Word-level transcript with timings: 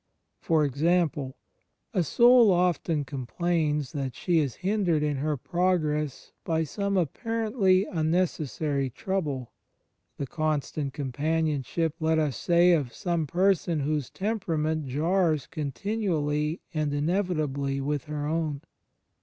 For 0.39 0.65
example: 0.65 1.35
A 1.93 2.01
soul 2.01 2.49
often 2.49 3.05
complains 3.05 3.91
that 3.91 4.15
she 4.15 4.39
is 4.39 4.55
hindered 4.65 5.03
in 5.03 5.17
her 5.17 5.37
progress 5.37 6.31
by 6.43 6.63
some 6.63 6.97
apparently 6.97 7.85
unnecessary 7.85 8.89
trouble— 8.89 9.51
the 10.17 10.25
constant 10.25 10.93
companionship, 10.95 11.93
let 11.99 12.17
us 12.17 12.35
say, 12.35 12.71
of 12.71 12.91
some 12.95 13.27
person 13.27 13.81
whose 13.81 14.09
temperament 14.09 14.87
jars 14.87 15.45
continually 15.45 16.61
and 16.73 16.95
inevitably 16.95 17.79
with 17.79 18.05
her 18.05 18.25
own. 18.25 18.61